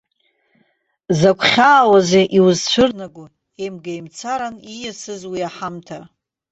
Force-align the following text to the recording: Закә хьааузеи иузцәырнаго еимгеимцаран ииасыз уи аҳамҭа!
Закә 1.19 1.45
хьааузеи 1.51 2.27
иузцәырнаго 2.37 3.25
еимгеимцаран 3.61 4.55
ииасыз 4.73 5.21
уи 5.31 5.39
аҳамҭа! 5.49 5.99